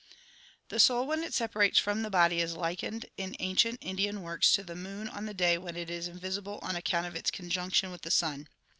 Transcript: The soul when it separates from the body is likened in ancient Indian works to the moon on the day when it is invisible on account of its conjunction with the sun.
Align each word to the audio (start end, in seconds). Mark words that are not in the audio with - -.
The 0.69 0.79
soul 0.79 1.05
when 1.05 1.23
it 1.23 1.31
separates 1.31 1.77
from 1.77 2.01
the 2.01 2.09
body 2.09 2.39
is 2.41 2.55
likened 2.55 3.05
in 3.17 3.35
ancient 3.37 3.77
Indian 3.81 4.23
works 4.23 4.51
to 4.53 4.63
the 4.63 4.73
moon 4.75 5.07
on 5.07 5.27
the 5.27 5.33
day 5.35 5.59
when 5.59 5.75
it 5.75 5.91
is 5.91 6.07
invisible 6.07 6.57
on 6.63 6.75
account 6.75 7.05
of 7.05 7.15
its 7.15 7.29
conjunction 7.29 7.91
with 7.91 8.01
the 8.01 8.09
sun. 8.09 8.47